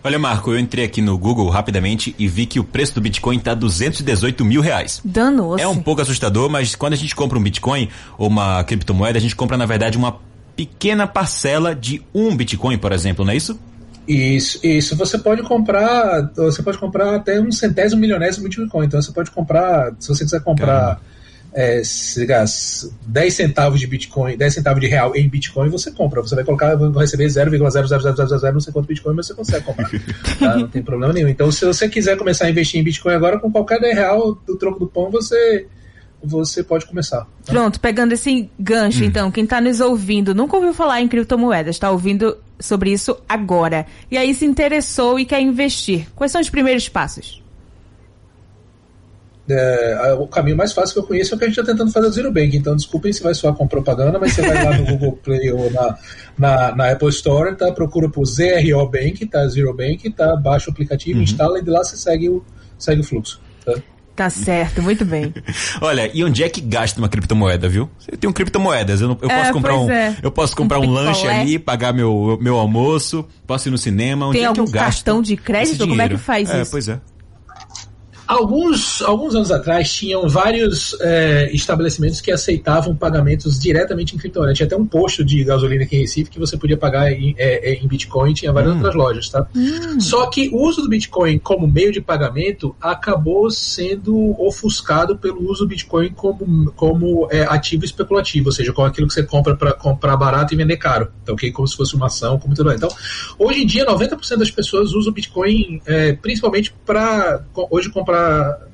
Olha, 0.02 0.18
Marco, 0.18 0.50
eu 0.50 0.58
entrei 0.58 0.84
aqui 0.84 1.02
no 1.02 1.16
Google 1.18 1.48
rapidamente 1.50 2.14
e 2.18 2.26
vi 2.26 2.46
que 2.46 2.58
o 2.58 2.64
preço 2.64 2.94
do 2.94 3.02
Bitcoin 3.02 3.36
está 3.36 3.52
218 3.52 4.44
mil 4.46 4.62
reais. 4.62 5.00
Danou-se. 5.04 5.62
É 5.62 5.68
um 5.68 5.76
pouco 5.76 6.00
assustador, 6.00 6.48
mas 6.48 6.74
quando 6.74 6.94
a 6.94 6.96
gente 6.96 7.14
compra 7.14 7.38
um 7.38 7.42
Bitcoin 7.42 7.88
ou 8.16 8.28
uma 8.28 8.64
criptomoeda, 8.64 9.18
a 9.18 9.20
gente 9.20 9.36
compra, 9.36 9.58
na 9.58 9.66
verdade, 9.66 9.98
uma 9.98 10.18
pequena 10.56 11.06
parcela 11.06 11.74
de 11.74 12.02
um 12.14 12.34
Bitcoin, 12.34 12.78
por 12.78 12.92
exemplo, 12.92 13.26
não 13.26 13.32
é 13.32 13.36
isso? 13.36 13.58
Isso, 14.06 14.58
isso. 14.66 14.96
Você 14.96 15.18
pode 15.18 15.42
comprar, 15.42 16.30
você 16.34 16.62
pode 16.62 16.78
comprar 16.78 17.14
até 17.14 17.40
um 17.40 17.52
centésimo 17.52 18.00
milionésimo 18.00 18.48
de 18.48 18.58
Bitcoin. 18.58 18.86
Então 18.86 19.00
você 19.00 19.12
pode 19.12 19.30
comprar, 19.30 19.92
se 19.98 20.08
você 20.08 20.24
quiser 20.24 20.40
comprar 20.40 21.00
é, 21.52 21.82
10 23.06 23.34
centavos 23.34 23.80
de 23.80 23.86
Bitcoin, 23.86 24.36
10 24.36 24.54
centavos 24.54 24.80
de 24.80 24.86
real 24.86 25.14
em 25.16 25.28
Bitcoin, 25.28 25.68
você 25.68 25.90
compra. 25.90 26.20
Você 26.22 26.34
vai 26.34 26.44
colocar, 26.44 26.74
vai 26.76 27.04
receber 27.04 27.26
0,00000 27.26 28.52
não 28.52 28.60
sei 28.60 28.72
quanto 28.72 28.86
Bitcoin, 28.86 29.14
mas 29.14 29.26
você 29.26 29.34
consegue 29.34 29.64
comprar. 29.64 29.90
Tá? 30.38 30.56
Não 30.56 30.68
tem 30.68 30.82
problema 30.82 31.12
nenhum. 31.12 31.28
Então, 31.28 31.50
se 31.52 31.64
você 31.64 31.88
quiser 31.88 32.16
começar 32.16 32.46
a 32.46 32.50
investir 32.50 32.80
em 32.80 32.84
Bitcoin 32.84 33.14
agora, 33.14 33.38
com 33.38 33.50
qualquer 33.50 33.80
10 33.80 33.94
real 33.94 34.34
do 34.46 34.56
troco 34.56 34.78
do 34.78 34.86
pão, 34.86 35.10
você 35.10 35.66
você 36.22 36.62
pode 36.62 36.86
começar. 36.86 37.20
Tá? 37.44 37.52
Pronto, 37.52 37.80
pegando 37.80 38.12
esse 38.12 38.50
gancho, 38.58 39.02
hum. 39.02 39.06
então, 39.06 39.30
quem 39.30 39.44
está 39.44 39.60
nos 39.60 39.80
ouvindo 39.80 40.34
nunca 40.34 40.56
ouviu 40.56 40.74
falar 40.74 41.00
em 41.00 41.08
criptomoedas, 41.08 41.76
está 41.76 41.90
ouvindo 41.90 42.36
sobre 42.58 42.92
isso 42.92 43.16
agora. 43.28 43.86
E 44.10 44.18
aí 44.18 44.34
se 44.34 44.44
interessou 44.44 45.18
e 45.18 45.24
quer 45.24 45.40
investir. 45.40 46.06
Quais 46.14 46.30
são 46.30 46.40
os 46.40 46.50
primeiros 46.50 46.88
passos? 46.88 47.42
É, 49.52 50.14
o 50.16 50.28
caminho 50.28 50.56
mais 50.56 50.72
fácil 50.72 50.94
que 50.94 51.00
eu 51.00 51.04
conheço 51.04 51.34
é 51.34 51.36
o 51.36 51.38
que 51.38 51.44
a 51.44 51.48
gente 51.48 51.58
está 51.58 51.72
tentando 51.72 51.90
fazer 51.90 52.06
o 52.06 52.12
Zero 52.12 52.32
Bank. 52.32 52.56
Então, 52.56 52.76
desculpem 52.76 53.12
se 53.12 53.22
vai 53.22 53.34
soar 53.34 53.54
com 53.54 53.66
propaganda, 53.66 54.18
mas 54.18 54.32
você 54.32 54.42
vai 54.42 54.64
lá 54.64 54.78
no 54.78 54.86
Google 54.86 55.18
Play 55.24 55.50
ou 55.50 55.70
na, 55.72 55.98
na, 56.38 56.76
na, 56.76 56.90
Apple 56.92 57.08
Store, 57.08 57.56
tá? 57.56 57.72
procura 57.72 58.08
por 58.08 58.24
ZRO 58.26 58.86
Bank, 58.88 59.26
tá? 59.26 59.46
Zero 59.48 59.74
Bank, 59.74 60.08
tá? 60.10 60.36
baixa 60.36 60.70
o 60.70 60.72
aplicativo, 60.72 61.18
uhum. 61.18 61.24
instala 61.24 61.58
e 61.58 61.64
de 61.64 61.70
lá 61.70 61.82
você 61.82 61.96
segue 61.96 62.28
o, 62.28 62.44
segue 62.78 63.00
o 63.00 63.04
fluxo. 63.04 63.40
Tá? 63.64 63.74
Tá 64.20 64.28
certo, 64.28 64.82
muito 64.82 65.02
bem. 65.02 65.32
Olha, 65.80 66.10
e 66.12 66.22
onde 66.22 66.44
é 66.44 66.48
que 66.50 66.60
gasta 66.60 67.00
uma 67.00 67.08
criptomoeda, 67.08 67.70
viu? 67.70 67.88
Eu 68.06 68.18
tenho 68.18 68.30
criptomoedas, 68.34 69.00
eu, 69.00 69.08
não, 69.08 69.18
eu 69.18 69.30
é, 69.30 69.38
posso 69.38 69.52
comprar 69.54 69.74
um, 69.78 69.90
é. 69.90 70.14
eu 70.22 70.30
posso 70.30 70.54
comprar 70.54 70.76
um, 70.78 70.84
um 70.84 70.90
lanche 70.90 71.26
ali, 71.26 71.58
pagar 71.58 71.94
meu, 71.94 72.36
meu 72.38 72.58
almoço, 72.58 73.26
posso 73.46 73.68
ir 73.68 73.70
no 73.70 73.78
cinema, 73.78 74.26
onde 74.26 74.36
Tem 74.36 74.46
é 74.46 74.52
que 74.52 74.60
eu 74.60 74.66
gasto? 74.66 74.96
cartão 74.98 75.22
de 75.22 75.38
crédito? 75.38 75.88
Como 75.88 76.02
é 76.02 76.06
que 76.06 76.18
faz 76.18 76.50
é, 76.50 76.60
isso? 76.60 76.70
Pois 76.70 76.86
é. 76.86 77.00
Alguns, 78.30 79.02
alguns 79.02 79.34
anos 79.34 79.50
atrás 79.50 79.92
tinham 79.92 80.28
vários 80.28 80.96
é, 81.00 81.50
estabelecimentos 81.52 82.20
que 82.20 82.30
aceitavam 82.30 82.94
pagamentos 82.94 83.58
diretamente 83.58 84.14
em 84.14 84.18
criptomoeda. 84.20 84.54
Tinha 84.54 84.68
até 84.68 84.76
um 84.76 84.86
posto 84.86 85.24
de 85.24 85.42
gasolina 85.42 85.82
aqui 85.82 85.96
em 85.96 86.02
Recife 86.02 86.30
que 86.30 86.38
você 86.38 86.56
podia 86.56 86.76
pagar 86.76 87.10
em, 87.10 87.34
é, 87.36 87.72
é 87.72 87.74
em 87.74 87.88
Bitcoin, 87.88 88.32
tinha 88.32 88.52
várias 88.52 88.72
hum. 88.72 88.76
outras 88.76 88.94
lojas, 88.94 89.28
tá? 89.28 89.48
Hum. 89.52 89.98
Só 89.98 90.26
que 90.26 90.48
o 90.52 90.62
uso 90.62 90.80
do 90.80 90.88
Bitcoin 90.88 91.40
como 91.40 91.66
meio 91.66 91.90
de 91.90 92.00
pagamento 92.00 92.72
acabou 92.80 93.50
sendo 93.50 94.40
ofuscado 94.40 95.18
pelo 95.18 95.50
uso 95.50 95.64
do 95.64 95.68
Bitcoin 95.68 96.10
como, 96.10 96.70
como 96.76 97.26
é, 97.32 97.42
ativo 97.42 97.84
especulativo, 97.84 98.46
ou 98.46 98.52
seja, 98.52 98.72
com 98.72 98.84
aquilo 98.84 99.08
que 99.08 99.14
você 99.14 99.24
compra 99.24 99.56
para 99.56 99.72
comprar 99.72 100.16
barato 100.16 100.54
e 100.54 100.56
vender 100.56 100.76
caro. 100.76 101.08
Então, 101.24 101.34
okay? 101.34 101.50
como 101.50 101.66
se 101.66 101.76
fosse 101.76 101.96
uma 101.96 102.06
ação, 102.06 102.38
como 102.38 102.54
tudo. 102.54 102.70
Então, 102.70 102.90
hoje 103.36 103.64
em 103.64 103.66
dia, 103.66 103.84
90% 103.84 104.36
das 104.36 104.52
pessoas 104.52 104.92
usam 104.92 105.10
o 105.10 105.14
Bitcoin 105.14 105.82
é, 105.84 106.12
principalmente 106.12 106.72
para 106.86 107.42
hoje 107.72 107.90
comprar 107.90 108.19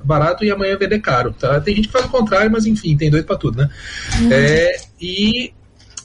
barato 0.03 0.43
e 0.43 0.51
amanhã 0.51 0.77
vender 0.77 0.99
caro. 0.99 1.33
Tá? 1.33 1.59
Tem 1.61 1.75
gente 1.75 1.87
que 1.87 1.93
faz 1.93 2.05
o 2.05 2.09
contrário, 2.09 2.51
mas 2.51 2.65
enfim, 2.65 2.95
tem 2.95 3.09
doido 3.09 3.25
para 3.25 3.37
tudo, 3.37 3.57
né? 3.57 3.69
Uhum. 4.19 4.29
É, 4.31 4.75
e 4.99 5.53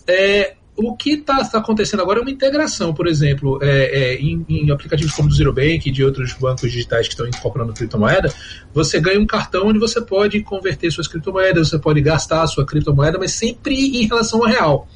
é, 0.07 0.55
o 0.77 0.97
que 0.97 1.15
está 1.15 1.45
tá 1.45 1.59
acontecendo 1.59 2.01
agora 2.01 2.19
é 2.19 2.23
uma 2.23 2.31
integração, 2.31 2.95
por 2.95 3.07
exemplo, 3.07 3.59
é, 3.63 3.69
é, 3.69 4.15
em, 4.17 4.45
em, 4.49 4.71
aplicativos 4.71 5.13
como 5.13 5.29
o 5.29 5.33
Zero 5.33 5.53
Bank 5.53 5.83
e 5.85 5.91
de 5.91 6.05
outros 6.05 6.33
bancos 6.33 6.71
digitais 6.71 7.07
que 7.07 7.13
estão 7.13 7.27
incorporando 7.27 7.73
criptomoeda, 7.73 8.33
você 8.75 9.01
ganha 9.01 9.21
um 9.21 9.27
cartão 9.27 9.69
onde 9.69 9.79
você 9.79 10.01
pode 10.01 10.43
converter 10.43 10.91
suas 10.91 11.07
criptomoedas, 11.07 11.69
você 11.69 11.79
pode 11.79 12.01
gastar 12.01 12.43
a 12.43 12.47
sua 12.47 12.65
criptomoeda, 12.65 13.19
mas 13.19 13.33
sempre 13.33 13.75
em 13.75 14.07
relação 14.07 14.41
ao 14.41 14.47
real. 14.47 14.89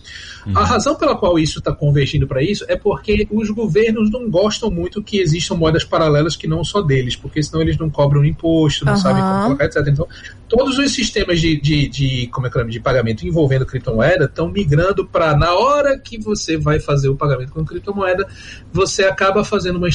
A 0.55 0.65
razão 0.65 0.95
pela 0.95 1.17
qual 1.17 1.39
isso 1.39 1.59
está 1.59 1.73
convergindo 1.73 2.27
para 2.27 2.41
isso 2.41 2.65
é 2.69 2.77
porque 2.77 3.27
os 3.31 3.51
governos 3.51 4.11
não 4.11 4.31
gostam 4.31 4.71
muito 4.71 5.03
que 5.03 5.19
existam 5.19 5.57
moedas 5.57 5.83
paralelas 5.83 6.37
que 6.37 6.47
não 6.47 6.63
só 6.63 6.81
deles, 6.81 7.17
porque 7.17 7.43
senão 7.43 7.63
eles 7.63 7.77
não 7.77 7.91
cobram 7.91 8.25
imposto, 8.25 8.85
não 8.85 8.93
uhum. 8.93 8.99
sabem 8.99 9.23
como 9.23 9.43
colocar, 9.43 9.65
etc. 9.65 9.89
Então, 9.89 10.07
todos 10.49 10.79
os 10.79 10.93
sistemas 10.93 11.41
de, 11.41 11.61
de, 11.61 11.89
de, 11.89 12.27
como 12.29 12.47
é 12.47 12.51
que 12.51 12.59
é, 12.59 12.65
de 12.65 12.79
pagamento 12.79 13.27
envolvendo 13.27 13.67
criptomoeda 13.67 14.27
estão 14.27 14.49
migrando 14.49 15.05
para, 15.05 15.37
na 15.37 15.53
hora 15.55 15.99
que 15.99 16.19
você 16.19 16.57
vai 16.57 16.79
fazer 16.79 17.09
o 17.09 17.17
pagamento 17.17 17.51
com 17.51 17.65
criptomoeda, 17.65 18.27
você 18.73 19.05
acaba 19.05 19.43
fazendo 19.43 19.77
uma, 19.77 19.89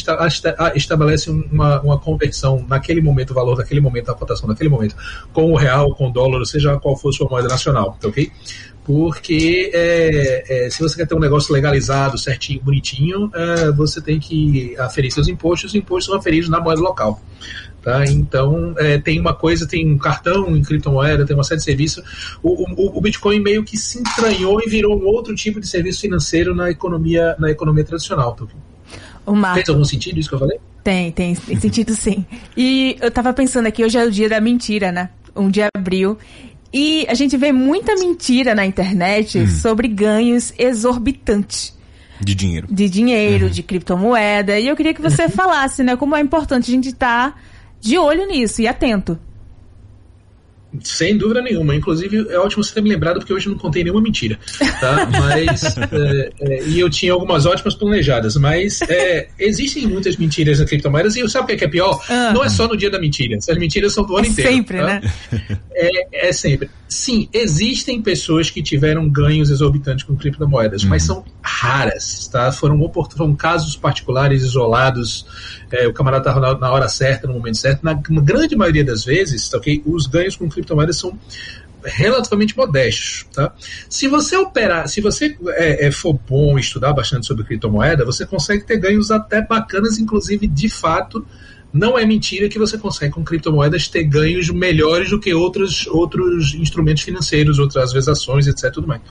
estabelece 0.76 1.30
uma, 1.30 1.80
uma 1.82 1.98
conversão 1.98 2.66
naquele 2.68 3.02
momento, 3.02 3.32
o 3.32 3.34
valor 3.34 3.56
daquele 3.72 3.82
momento, 3.82 4.12
a 4.12 4.16
cotação 4.16 4.48
naquele 4.48 4.70
momento, 4.70 4.96
com 5.32 5.52
o 5.52 5.56
real, 5.56 5.96
com 5.96 6.10
o 6.10 6.12
dólar, 6.12 6.46
seja 6.46 6.78
qual 6.78 6.98
for 6.98 7.10
a 7.10 7.14
sua 7.14 7.30
moeda 7.30 7.48
nacional, 7.48 7.98
tá 8.00 8.10
ok? 8.10 8.30
porque 8.84 9.70
é, 9.76 10.66
é, 10.66 10.70
se 10.72 10.82
você 10.82 10.98
quer 10.98 11.08
ter 11.08 11.14
um 11.14 11.20
negócio 11.20 11.54
legalizado, 11.54 12.18
certinho, 12.18 12.60
bonitinho, 12.64 13.30
é, 13.34 13.72
você 13.72 14.02
tem 14.02 14.20
que 14.20 14.76
aferir 14.80 15.12
seus 15.12 15.28
impostos, 15.28 15.70
os 15.70 15.76
impostos 15.76 16.06
são 16.08 16.16
aferidos 16.16 16.50
na 16.50 16.60
moeda 16.60 16.82
local. 16.82 17.22
Tá? 17.84 18.04
Então, 18.06 18.74
é, 18.78 18.98
tem 18.98 19.20
uma 19.20 19.36
coisa, 19.36 19.68
tem 19.68 19.88
um 19.88 20.00
cartão 20.00 20.58
em 20.58 20.64
criptomoeda, 20.64 21.26
tem 21.28 21.36
uma 21.36 21.44
série 21.44 21.60
de 21.60 21.64
serviços. 21.64 22.38
O, 22.42 22.64
o, 22.64 22.98
o, 22.98 23.02
Bitcoin 23.02 23.40
meio 23.40 23.64
que 23.64 23.78
se 23.78 24.00
entranhou 24.00 24.60
e 24.66 24.68
virou 24.68 25.00
um 25.00 25.06
outro 25.06 25.34
tipo 25.36 25.60
de 25.60 25.68
serviço 25.68 26.02
financeiro 26.02 26.56
na 26.56 26.72
economia, 26.72 27.36
na 27.38 27.52
economia 27.52 27.84
tradicional. 27.84 28.34
Tá? 28.34 28.46
O 29.28 29.36
Marco, 29.36 29.58
Fez 29.58 29.70
algum 29.70 29.86
sentido 29.86 30.20
isso 30.20 30.28
que 30.28 30.36
eu 30.36 30.40
falei? 30.40 30.60
Tem, 30.84 31.12
tem, 31.12 31.36
tem 31.36 31.60
sentido 31.60 31.96
sim. 31.96 32.26
E 32.58 32.98
eu 33.00 33.12
tava 33.12 33.34
pensando 33.34 33.68
aqui, 33.68 33.84
hoje 33.84 33.98
é 33.98 34.04
o 34.04 34.12
dia 34.12 34.28
da 34.28 34.42
mentira, 34.42 34.92
né? 34.92 35.10
1 35.36 35.50
de 35.50 35.62
abril. 35.76 36.18
E 36.74 37.06
a 37.10 37.14
gente 37.14 37.36
vê 37.38 37.52
muita 37.52 37.96
mentira 37.96 38.56
na 38.56 38.66
internet 38.66 39.40
hum. 39.40 39.48
sobre 39.48 39.88
ganhos 39.88 40.54
exorbitantes. 40.58 41.78
De 42.20 42.36
dinheiro. 42.36 42.68
De 42.70 42.90
dinheiro, 42.90 43.46
uhum. 43.46 43.52
de 43.52 43.64
criptomoeda. 43.64 44.60
E 44.60 44.68
eu 44.68 44.76
queria 44.76 44.94
que 44.94 45.02
você 45.02 45.28
falasse, 45.30 45.84
né, 45.84 45.96
como 45.96 46.16
é 46.16 46.22
importante 46.22 46.72
a 46.72 46.74
gente 46.74 46.90
estar 46.90 47.32
tá 47.32 47.38
de 47.80 47.98
olho 47.98 48.28
nisso 48.28 48.62
e 48.62 48.68
atento. 48.68 49.20
Sem 50.84 51.18
dúvida 51.18 51.42
nenhuma. 51.42 51.76
Inclusive, 51.76 52.28
é 52.30 52.38
ótimo 52.38 52.64
você 52.64 52.74
ter 52.74 52.82
me 52.82 52.90
lembrado, 52.90 53.20
porque 53.20 53.34
hoje 53.34 53.48
eu 53.48 53.52
não 53.52 53.60
contei 53.60 53.84
nenhuma 53.84 54.02
mentira. 54.02 54.40
Tá? 54.80 55.08
Mas. 55.12 55.64
é, 55.92 56.32
é, 56.42 56.64
e 56.68 56.80
eu 56.80 56.90
tinha 56.90 57.12
algumas 57.12 57.46
ótimas 57.46 57.76
planejadas. 57.76 58.36
Mas 58.38 58.82
é, 58.84 59.28
existem 59.38 59.86
muitas 59.88 60.16
mentiras 60.16 60.60
na 60.60 60.66
criptomoedas. 60.66 61.16
E 61.16 61.30
sabe 61.30 61.54
o 61.54 61.58
que 61.58 61.64
é, 61.64 61.68
é 61.68 61.70
pior? 61.70 62.02
Ah. 62.10 62.32
Não 62.34 62.44
é 62.44 62.50
só 62.50 62.68
no 62.68 62.78
dia 62.78 62.90
da 62.90 63.00
mentira. 63.00 63.38
As 63.38 63.58
mentiras 63.58 63.94
são 63.94 64.06
do 64.06 64.16
ano 64.16 64.26
é 64.26 64.30
inteiro. 64.30 64.52
Sempre, 64.52 64.78
tá? 64.78 64.86
né? 64.86 65.02
É, 65.74 66.30
é 66.30 66.34
sempre. 66.34 66.70
Sim, 66.88 67.30
existem 67.32 68.02
pessoas 68.02 68.50
que 68.50 68.62
tiveram 68.62 69.10
ganhos 69.10 69.50
exorbitantes 69.50 70.04
com 70.04 70.16
criptomoedas, 70.16 70.84
mas 70.84 71.08
uhum. 71.10 71.16
são 71.16 71.26
raras, 71.42 72.28
tá? 72.28 72.52
Foram, 72.52 72.78
foram 73.16 73.34
casos 73.34 73.78
particulares, 73.78 74.44
isolados. 74.44 75.26
É, 75.72 75.88
o 75.88 75.94
camarada 75.94 76.30
estava 76.30 76.40
na, 76.42 76.60
na, 76.60 76.70
hora 76.70 76.90
certa, 76.90 77.28
no 77.28 77.34
momento 77.34 77.58
certo. 77.58 77.82
Na, 77.82 77.94
na 77.94 78.22
grande 78.22 78.58
maioria 78.58 78.84
das 78.84 79.06
vezes, 79.06 79.48
tá, 79.48 79.58
okay, 79.58 79.82
os 79.86 80.06
ganhos 80.06 80.36
com 80.36 80.50
criptomoedas 80.50 80.61
são 80.94 81.18
relativamente 81.84 82.56
modestos, 82.56 83.26
tá? 83.34 83.54
Se 83.90 84.08
você 84.08 84.38
operar, 84.38 84.88
se 84.88 85.02
você 85.02 85.36
é, 85.50 85.88
é, 85.88 85.92
for 85.92 86.14
bom 86.14 86.58
estudar 86.58 86.94
bastante 86.94 87.26
sobre 87.26 87.44
criptomoeda, 87.44 88.06
você 88.06 88.26
consegue 88.26 88.66
ter 88.66 88.78
ganhos 88.78 89.10
até 89.10 89.42
bacanas, 89.42 89.98
inclusive 89.98 90.48
de 90.48 90.70
fato 90.70 91.26
não 91.74 91.98
é 91.98 92.06
mentira 92.06 92.50
que 92.50 92.60
você 92.60 92.78
consegue 92.78 93.14
com 93.14 93.24
criptomoedas 93.24 93.88
ter 93.88 94.04
ganhos 94.04 94.50
melhores 94.50 95.10
do 95.10 95.20
que 95.20 95.34
outros, 95.34 95.88
outros 95.88 96.54
instrumentos 96.54 97.04
financeiros, 97.04 97.60
outras 97.60 97.94
vezes 97.94 98.10
ações, 98.10 98.46
etc. 98.46 98.72
Tudo 98.74 98.88
mais 98.88 99.02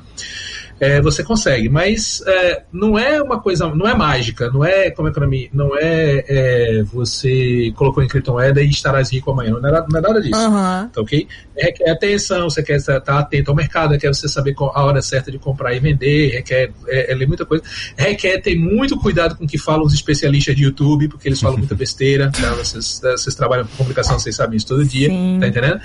é, 0.80 1.00
você 1.00 1.22
consegue. 1.22 1.68
Mas 1.68 2.22
é, 2.26 2.62
não 2.72 2.98
é 2.98 3.22
uma 3.22 3.38
coisa, 3.40 3.68
não 3.68 3.86
é 3.86 3.94
mágica, 3.94 4.50
não 4.50 4.64
é 4.64 4.90
como 4.90 5.08
economia, 5.08 5.48
não 5.52 5.76
é, 5.76 6.24
é 6.26 6.82
você 6.84 7.72
colocou 7.76 8.02
em 8.02 8.08
criptomoeda 8.08 8.62
e 8.62 8.70
estarás 8.70 9.12
rico 9.12 9.30
amanhã. 9.30 9.58
Não 9.60 9.68
é, 9.68 9.86
não 9.88 9.98
é 9.98 10.00
nada 10.00 10.20
disso. 10.20 10.40
Uhum. 10.40 10.88
Tá 10.88 11.00
ok? 11.00 11.28
Requer 11.56 11.90
atenção, 11.90 12.48
você 12.48 12.62
quer 12.62 12.76
estar 12.76 13.18
atento 13.18 13.50
ao 13.50 13.56
mercado, 13.56 13.92
requer 13.92 14.08
você 14.08 14.26
saber 14.26 14.54
a 14.58 14.84
hora 14.84 15.02
certa 15.02 15.30
de 15.30 15.38
comprar 15.38 15.74
e 15.74 15.78
vender, 15.78 16.30
requer 16.30 16.72
é, 16.88 17.12
é, 17.12 17.26
muita 17.26 17.44
coisa. 17.44 17.62
Requer 17.96 18.40
ter 18.40 18.56
muito 18.56 18.96
cuidado 18.96 19.36
com 19.36 19.44
o 19.44 19.46
que 19.46 19.58
falam 19.58 19.84
os 19.84 19.92
especialistas 19.92 20.56
de 20.56 20.64
YouTube, 20.64 21.08
porque 21.08 21.28
eles 21.28 21.40
falam 21.40 21.58
muita 21.58 21.74
besteira. 21.76 22.30
Tá? 22.30 22.54
Vocês, 22.54 23.00
vocês 23.02 23.34
trabalham 23.34 23.66
com 23.66 23.76
comunicação, 23.76 24.18
vocês 24.18 24.34
sabem 24.34 24.56
isso 24.56 24.66
todo 24.66 24.84
dia, 24.84 25.08
Sim. 25.08 25.38
tá 25.40 25.48
entendendo? 25.48 25.80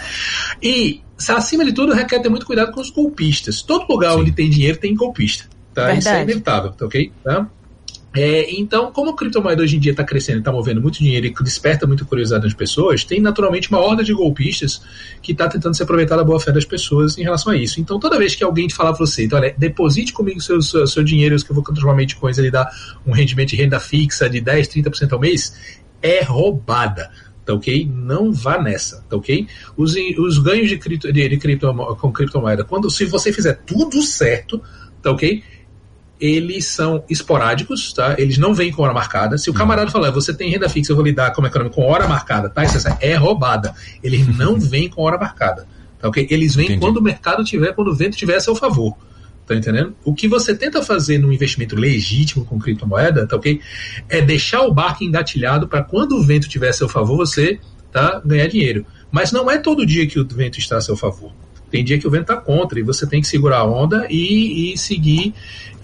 E 0.63 1.01
acima 1.17 1.63
de 1.65 1.73
tudo, 1.73 1.93
requer 1.93 2.19
ter 2.19 2.29
muito 2.29 2.45
cuidado 2.45 2.71
com 2.71 2.81
os 2.81 2.89
golpistas. 2.89 3.61
Todo 3.61 3.87
lugar 3.87 4.13
Sim. 4.13 4.19
onde 4.19 4.31
tem 4.31 4.49
dinheiro 4.49 4.77
tem 4.77 4.93
golpista. 4.93 5.45
Tá? 5.73 5.93
Isso 5.93 6.07
é 6.07 6.23
inevitável, 6.23 6.71
tá 6.71 6.85
ok? 6.85 7.11
Tá? 7.23 7.49
É, 8.15 8.49
então, 8.57 8.93
como 8.93 9.11
a 9.11 9.15
criptomoeda 9.15 9.61
hoje 9.61 9.75
em 9.75 9.79
dia 9.79 9.91
está 9.91 10.03
crescendo 10.03 10.37
e 10.37 10.39
está 10.39 10.51
movendo 10.51 10.81
muito 10.81 10.99
dinheiro 10.99 11.25
e 11.25 11.33
desperta 11.43 11.85
muita 11.85 12.05
curiosidade 12.05 12.45
nas 12.45 12.53
pessoas, 12.53 13.03
tem 13.03 13.19
naturalmente 13.19 13.69
uma 13.69 13.79
horda 13.79 14.05
de 14.05 14.13
golpistas 14.13 14.81
que 15.21 15.33
está 15.33 15.49
tentando 15.49 15.75
se 15.75 15.83
aproveitar 15.83 16.15
da 16.15 16.23
boa 16.23 16.39
fé 16.39 16.53
das 16.53 16.63
pessoas 16.63 17.17
em 17.17 17.23
relação 17.23 17.51
a 17.51 17.57
isso. 17.57 17.81
Então, 17.81 17.99
toda 17.99 18.17
vez 18.17 18.33
que 18.33 18.41
alguém 18.41 18.67
te 18.67 18.73
falar 18.73 18.93
para 18.93 19.05
você, 19.05 19.25
então, 19.25 19.37
olha, 19.37 19.53
deposite 19.57 20.13
comigo 20.13 20.39
seu, 20.39 20.61
seu, 20.61 20.87
seu 20.87 21.03
dinheiro, 21.03 21.35
que 21.35 21.51
eu 21.51 21.55
vou 21.55 21.63
transformar 21.63 22.01
em 22.01 22.07
coisa 22.07 22.45
e 22.45 22.49
dar 22.49 22.69
um 23.05 23.11
rendimento 23.11 23.49
de 23.49 23.57
renda 23.57 23.81
fixa 23.81 24.29
de 24.29 24.39
10, 24.39 24.69
30% 24.69 25.11
ao 25.11 25.19
mês, 25.19 25.53
é 26.01 26.23
roubada 26.23 27.11
tá 27.45 27.53
ok? 27.53 27.89
Não 27.93 28.33
vá 28.33 28.61
nessa, 28.61 29.05
tá 29.09 29.15
ok? 29.15 29.47
Os, 29.77 29.95
os 30.17 30.39
ganhos 30.39 30.69
de, 30.69 30.77
cripto, 30.77 31.11
de, 31.11 31.29
de 31.29 31.37
cripto, 31.37 31.73
com 31.99 32.11
criptomoeda, 32.11 32.63
quando 32.63 32.89
se 32.89 33.05
você 33.05 33.31
fizer 33.31 33.61
tudo 33.65 34.01
certo, 34.01 34.61
tá 35.01 35.11
ok? 35.11 35.43
eles 36.19 36.65
são 36.65 37.03
esporádicos, 37.09 37.91
tá? 37.93 38.15
Eles 38.17 38.37
não 38.37 38.53
vêm 38.53 38.71
com 38.71 38.83
hora 38.83 38.93
marcada. 38.93 39.37
Se 39.37 39.49
o 39.49 39.53
camarada 39.53 39.91
falar, 39.91 40.11
você 40.11 40.33
tem 40.33 40.49
renda 40.49 40.69
fixa, 40.69 40.91
eu 40.91 40.95
vou 40.95 41.03
lidar 41.03 41.31
como 41.31 41.47
econômico 41.47 41.75
com 41.75 41.85
hora 41.85 42.07
marcada, 42.07 42.49
tá? 42.49 42.63
Isso 42.63 42.77
é 43.01 43.15
roubada. 43.15 43.73
Eles 44.01 44.25
não 44.37 44.57
vêm 44.59 44.89
com 44.89 45.01
hora 45.01 45.17
marcada, 45.17 45.67
tá 45.99 46.07
ok? 46.07 46.25
Eles 46.29 46.55
vêm 46.55 46.65
Entendi. 46.65 46.79
quando 46.79 46.97
o 46.97 47.01
mercado 47.01 47.43
tiver, 47.43 47.73
quando 47.73 47.89
o 47.89 47.95
vento 47.95 48.15
tiver 48.15 48.35
a 48.35 48.39
seu 48.39 48.55
favor. 48.55 48.95
Tá 49.45 49.55
entendendo? 49.55 49.95
O 50.03 50.13
que 50.13 50.27
você 50.27 50.55
tenta 50.55 50.81
fazer 50.81 51.19
num 51.19 51.31
investimento 51.31 51.75
legítimo 51.75 52.43
com 52.45 52.59
criptomoeda, 52.59 53.27
tá 53.27 53.35
ok? 53.35 53.61
É 54.09 54.19
deixar 54.19 54.61
o 54.61 54.73
barco 54.73 55.03
engatilhado 55.03 55.67
para 55.67 55.83
quando 55.83 56.13
o 56.13 56.23
vento 56.23 56.49
tiver 56.49 56.69
a 56.69 56.73
seu 56.73 56.89
favor, 56.89 57.17
você 57.17 57.59
tá, 57.91 58.21
ganhar 58.25 58.47
dinheiro. 58.47 58.85
Mas 59.11 59.31
não 59.31 59.49
é 59.49 59.57
todo 59.59 59.85
dia 59.85 60.07
que 60.07 60.19
o 60.19 60.27
vento 60.27 60.57
está 60.57 60.77
a 60.77 60.81
seu 60.81 60.97
favor. 60.97 61.31
Tem 61.69 61.83
dia 61.83 61.99
que 61.99 62.07
o 62.07 62.11
vento 62.11 62.31
está 62.31 62.37
contra 62.37 62.79
e 62.79 62.83
você 62.83 63.05
tem 63.05 63.21
que 63.21 63.27
segurar 63.27 63.59
a 63.59 63.65
onda 63.65 64.07
e, 64.09 64.73
e 64.73 64.77
seguir 64.77 65.33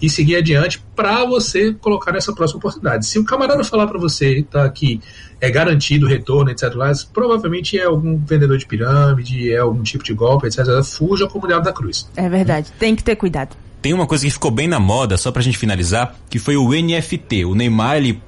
e 0.02 0.10
seguir 0.10 0.34
adiante 0.34 0.82
para 0.96 1.24
você 1.24 1.72
colocar 1.74 2.10
nessa 2.10 2.32
próxima 2.32 2.58
oportunidade. 2.58 3.06
Se 3.06 3.20
o 3.20 3.24
camarada 3.24 3.62
falar 3.62 3.86
para 3.86 4.00
você 4.00 4.44
tá, 4.50 4.68
que 4.68 5.00
é 5.40 5.48
garantido 5.48 6.06
o 6.06 6.08
retorno, 6.08 6.50
etc., 6.50 6.74
mas 6.74 7.04
provavelmente 7.04 7.78
é 7.78 7.84
algum 7.84 8.16
vendedor 8.18 8.58
de 8.58 8.66
pirâmide, 8.66 9.52
é 9.52 9.58
algum 9.58 9.82
tipo 9.82 10.02
de 10.02 10.12
golpe, 10.12 10.48
etc., 10.48 10.82
fuja 10.82 11.28
como 11.28 11.46
diabo 11.46 11.64
da 11.64 11.72
cruz. 11.72 12.08
É 12.16 12.28
verdade, 12.28 12.72
tem 12.80 12.96
que 12.96 13.04
ter 13.04 13.14
cuidado. 13.14 13.56
Tem 13.80 13.92
uma 13.92 14.06
coisa 14.06 14.24
que 14.24 14.30
ficou 14.30 14.50
bem 14.50 14.66
na 14.66 14.80
moda, 14.80 15.16
só 15.16 15.30
pra 15.30 15.42
gente 15.42 15.58
finalizar, 15.58 16.16
que 16.28 16.38
foi 16.38 16.56
o 16.56 16.70
NFT. 16.70 17.44
O 17.44 17.54
Neymar, 17.54 17.96
ele 17.96 18.20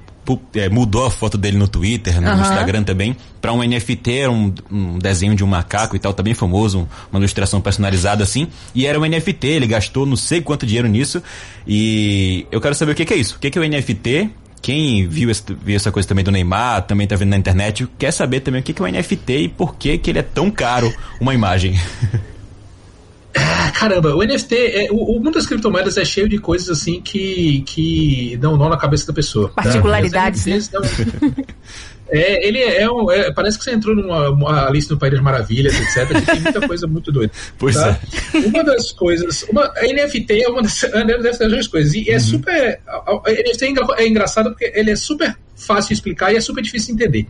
é, 0.55 0.69
mudou 0.69 1.05
a 1.05 1.11
foto 1.11 1.37
dele 1.37 1.57
no 1.57 1.67
Twitter, 1.67 2.21
no 2.21 2.29
uhum. 2.29 2.41
Instagram 2.41 2.83
também, 2.83 3.15
para 3.41 3.53
um 3.53 3.63
NFT, 3.63 4.27
um, 4.27 4.53
um, 4.71 4.99
desenho 4.99 5.35
de 5.35 5.43
um 5.43 5.47
macaco 5.47 5.95
e 5.95 5.99
tal, 5.99 6.13
tá 6.13 6.23
bem 6.23 6.33
famoso, 6.33 6.79
um, 6.79 6.87
uma 7.11 7.19
ilustração 7.19 7.61
personalizada 7.61 8.23
assim, 8.23 8.47
e 8.73 8.85
era 8.85 8.99
um 8.99 9.05
NFT, 9.05 9.47
ele 9.47 9.67
gastou 9.67 10.05
não 10.05 10.15
sei 10.15 10.41
quanto 10.41 10.65
dinheiro 10.65 10.87
nisso, 10.87 11.21
e 11.67 12.45
eu 12.51 12.59
quero 12.59 12.75
saber 12.75 12.93
o 12.93 12.95
que, 12.95 13.05
que 13.05 13.13
é 13.13 13.17
isso, 13.17 13.35
o 13.35 13.39
que, 13.39 13.49
que 13.49 13.59
é 13.59 13.61
o 13.61 13.67
NFT, 13.67 14.29
quem 14.61 15.07
viu, 15.07 15.29
esse, 15.29 15.43
viu, 15.63 15.75
essa 15.75 15.91
coisa 15.91 16.07
também 16.07 16.23
do 16.23 16.31
Neymar, 16.31 16.81
também 16.83 17.05
tá 17.05 17.15
vendo 17.15 17.29
na 17.29 17.37
internet, 17.37 17.87
quer 17.99 18.11
saber 18.11 18.39
também 18.39 18.61
o 18.61 18.63
que, 18.63 18.73
que 18.73 18.81
é 18.81 18.85
o 18.85 18.87
NFT 18.87 19.33
e 19.37 19.47
por 19.47 19.75
que, 19.75 19.97
que 19.97 20.09
ele 20.09 20.19
é 20.19 20.23
tão 20.23 20.49
caro 20.49 20.91
uma 21.21 21.33
imagem. 21.33 21.79
Ah, 23.35 23.71
caramba, 23.71 24.15
o 24.15 24.23
NFT, 24.23 24.55
é, 24.55 24.87
o, 24.91 24.95
o, 24.95 25.15
mundo 25.15 25.33
das 25.33 25.45
criptomoedas 25.45 25.97
é 25.97 26.05
cheio 26.05 26.29
de 26.29 26.37
coisas 26.37 26.69
assim 26.69 27.01
que, 27.01 27.61
que 27.65 28.37
dão 28.37 28.55
nó 28.55 28.69
na 28.69 28.77
cabeça 28.77 29.05
da 29.07 29.13
pessoa. 29.13 29.49
Tá? 29.49 29.63
Particularidades. 29.63 30.69
Tá? 30.69 30.79
Né? 30.79 30.87
É, 32.07 32.47
ele 32.47 32.61
é 32.61 32.89
um. 32.89 33.11
É, 33.11 33.31
parece 33.31 33.57
que 33.57 33.63
você 33.63 33.71
entrou 33.71 33.95
numa 33.95 34.67
Alice 34.67 34.89
no 34.89 34.97
País 34.97 35.13
das 35.13 35.21
Maravilhas, 35.21 35.73
etc. 35.73 36.07
Que 36.07 36.21
tem 36.21 36.39
muita 36.41 36.67
coisa 36.67 36.87
muito 36.87 37.11
doida. 37.11 37.33
Pois 37.57 37.75
tá? 37.75 37.99
é. 38.33 38.37
Uma 38.39 38.63
das 38.63 38.91
coisas. 38.91 39.43
Uma, 39.43 39.65
a 39.75 39.81
NFT 39.81 40.43
é 40.43 40.47
uma 40.47 40.61
dessas 40.61 41.67
coisas. 41.67 41.93
E 41.93 42.09
é 42.09 42.13
uhum. 42.13 42.19
super. 42.19 42.79
A, 42.87 43.21
a 43.25 43.31
NFT 43.31 43.65
é, 43.65 44.03
é 44.03 44.07
engraçado 44.07 44.51
porque 44.51 44.71
ele 44.75 44.91
é 44.91 44.95
super 44.95 45.35
fácil 45.55 45.89
de 45.89 45.93
explicar 45.95 46.31
e 46.31 46.37
é 46.37 46.41
super 46.41 46.61
difícil 46.61 46.95
de 46.95 47.03
entender. 47.03 47.27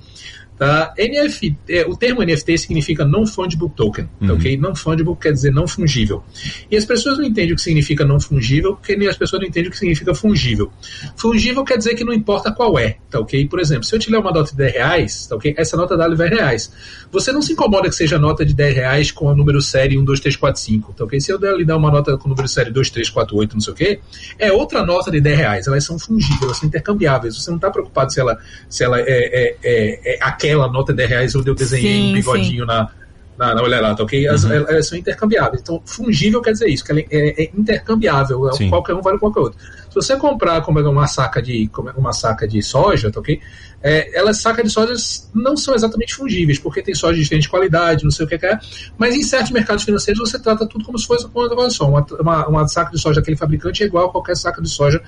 Tá? 0.58 0.94
NFT, 0.98 1.58
é, 1.68 1.86
o 1.86 1.98
termo 1.98 2.24
NFT 2.24 2.58
significa 2.58 3.04
Non-Fungible 3.04 3.70
Token, 3.76 4.10
uhum. 4.22 4.36
ok? 4.36 4.56
Non-Fungible 4.56 5.16
quer 5.20 5.34
dizer 5.34 5.52
não 5.52 5.68
fungível. 5.68 6.24
E 6.72 6.78
as 6.78 6.86
pessoas 6.86 7.18
não 7.18 7.26
entendem 7.26 7.52
o 7.52 7.56
que 7.56 7.62
significa 7.62 8.06
não 8.06 8.22
fungível, 8.22 8.76
porque 8.76 8.96
nem 8.96 9.10
as 9.10 9.18
pessoas 9.18 9.42
não 9.42 9.50
entendem 9.50 9.68
o 9.68 9.72
que 9.72 9.78
significa 9.78 10.16
fungível. 10.16 10.72
Fungível 11.18 11.66
quer 11.66 11.78
dizer 11.78 11.96
que 11.96 12.06
não 12.06 12.14
importa 12.14 12.54
qual 12.54 12.80
é, 12.80 12.98
tá 13.10 13.20
ok? 13.20 13.48
Por 13.50 13.60
exemplo, 13.60 13.84
se 13.84 13.94
eu 13.94 14.00
te 14.00 14.10
ler 14.10 14.18
uma 14.18 14.32
nota 14.32 14.52
de 14.52 14.58
10 14.58 14.74
reais, 14.74 15.28
tá 15.28 15.36
ok? 15.36 15.54
Essa 15.58 15.76
nota 15.76 15.98
dá 15.98 16.08
10 16.08 16.30
reais. 16.30 16.72
Você 17.12 17.34
não 17.34 17.42
se 17.42 17.52
incomoda 17.52 17.90
que 17.90 17.96
seja 17.96 18.18
nota 18.18 18.46
de 18.46 18.54
10 18.54 18.76
reais 18.76 19.12
com 19.12 19.30
a 19.30 19.36
número 19.36 19.62
série 19.62 19.98
1, 19.98 20.06
2, 20.06 20.20
3, 20.22 20.36
4, 20.38 20.62
5, 20.62 20.94
tá 20.94 21.04
ok? 21.04 21.20
Se 21.20 21.34
eu 21.34 21.58
lhe 21.58 21.66
dar 21.66 21.76
uma 21.76 21.92
nota 21.92 22.18
com 22.18 22.28
o 22.28 22.30
número 22.30 22.48
série 22.48 22.72
2, 22.72 22.90
3, 22.90 23.10
4, 23.10 23.36
8, 23.36 23.54
não 23.54 23.62
sei 23.62 23.74
o 23.74 23.76
quê, 23.76 24.00
é 24.40 24.54
outra 24.54 24.86
nota 24.86 25.12
de 25.12 25.20
10 25.20 25.38
reais. 25.38 25.68
Elas 25.68 25.84
são 25.84 26.00
fungíveis, 26.00 26.42
elas 26.42 26.58
são 26.58 26.68
intercambiáveis. 26.68 27.36
Você 27.36 27.50
não 27.50 27.58
está 27.58 27.70
preocupado 27.70 28.14
se 28.14 28.22
ela, 28.22 28.38
se 28.70 28.86
ela 28.86 29.02
é, 29.02 29.04
é, 29.06 29.58
é, 29.62 30.16
é 30.16 30.18
aquela 30.46 30.72
nota 30.72 30.94
de 30.94 30.98
10 30.98 31.10
reais 31.10 31.36
onde 31.36 31.50
eu 31.50 31.56
desenhei 31.56 32.02
sim, 32.02 32.10
um 32.10 32.14
bigodinho 32.14 32.62
sim. 32.62 32.68
na, 32.68 32.90
na, 33.38 33.56
na 33.56 33.62
olha 33.62 33.82
lá, 33.82 33.96
tá 33.96 34.04
ok? 34.04 34.26
Elas, 34.26 34.44
uhum. 34.44 34.52
elas, 34.52 34.88
são 34.88 34.98
intercambiáveis. 34.98 35.62
Então, 35.62 35.82
fungível 35.86 36.42
quer 36.42 36.52
dizer 36.52 36.70
isso, 36.70 36.84
que 36.84 36.92
ela 36.92 37.02
é, 37.02 37.06
é, 37.12 37.44
é 37.44 37.52
intercambiável. 37.56 38.50
É 38.50 38.70
qualquer 38.70 38.94
um 38.94 39.02
vale 39.02 39.20
qualquer 39.20 39.40
outro. 39.40 39.60
Se 40.02 40.08
você 40.08 40.18
comprar 40.18 40.62
como 40.62 40.80
uma 40.80 41.08
saca 41.08 41.42
de, 41.42 41.68
como 41.70 41.90
uma 41.92 42.12
saca 42.12 42.46
de 42.46 42.62
soja, 42.62 43.10
tá 43.10 43.22
ok? 43.22 43.40
é, 43.86 44.18
elas 44.18 44.42
sacas 44.42 44.66
de 44.66 44.72
sojas 44.72 45.30
não 45.32 45.56
são 45.56 45.76
exatamente 45.76 46.16
fungíveis, 46.16 46.58
porque 46.58 46.82
tem 46.82 46.96
soja 46.96 47.14
de 47.14 47.22
diferente 47.22 47.48
qualidade, 47.48 48.04
não 48.04 48.10
sei 48.10 48.26
o 48.26 48.28
que 48.28 48.44
é, 48.44 48.58
mas 48.98 49.14
em 49.16 49.22
certos 49.22 49.52
mercados 49.52 49.84
financeiros 49.84 50.28
você 50.28 50.40
trata 50.40 50.66
tudo 50.66 50.84
como 50.84 50.98
se 50.98 51.06
fosse 51.06 51.28
uma 51.28 51.70
só. 51.70 51.88
Uma, 51.88 52.04
uma, 52.20 52.48
uma 52.48 52.68
saca 52.68 52.92
de 52.92 53.00
soja 53.00 53.22
daquele 53.22 53.38
fabricante 53.38 53.84
é 53.84 53.86
igual 53.86 54.08
a 54.08 54.12
qualquer 54.12 54.36
saca 54.36 54.60
de 54.60 54.70
soja 54.70 55.00